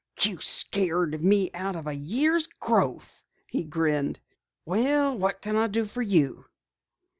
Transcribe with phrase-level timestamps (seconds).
[0.23, 4.19] "You scared me out of a year's growth," he grinned.
[4.65, 6.45] "Well, what can I do for you?"